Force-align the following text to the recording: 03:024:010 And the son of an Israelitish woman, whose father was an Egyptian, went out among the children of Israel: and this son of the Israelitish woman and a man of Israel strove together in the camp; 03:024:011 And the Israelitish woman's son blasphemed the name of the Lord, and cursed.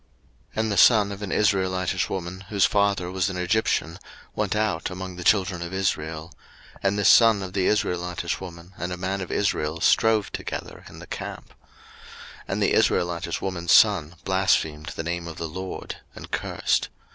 03:024:010 0.53 0.61
And 0.63 0.71
the 0.71 0.77
son 0.77 1.11
of 1.11 1.21
an 1.21 1.31
Israelitish 1.31 2.09
woman, 2.09 2.45
whose 2.49 2.65
father 2.65 3.11
was 3.11 3.29
an 3.29 3.37
Egyptian, 3.37 3.99
went 4.33 4.55
out 4.55 4.89
among 4.89 5.15
the 5.15 5.23
children 5.23 5.61
of 5.61 5.75
Israel: 5.75 6.31
and 6.81 6.97
this 6.97 7.07
son 7.07 7.43
of 7.43 7.53
the 7.53 7.67
Israelitish 7.67 8.41
woman 8.41 8.73
and 8.79 8.91
a 8.91 8.97
man 8.97 9.21
of 9.21 9.29
Israel 9.31 9.79
strove 9.79 10.31
together 10.31 10.83
in 10.89 10.97
the 10.97 11.05
camp; 11.05 11.49
03:024:011 11.49 11.57
And 12.47 12.63
the 12.63 12.73
Israelitish 12.73 13.41
woman's 13.41 13.71
son 13.73 14.15
blasphemed 14.25 14.87
the 14.95 15.03
name 15.03 15.27
of 15.27 15.37
the 15.37 15.47
Lord, 15.47 15.97
and 16.15 16.31
cursed. 16.31 16.89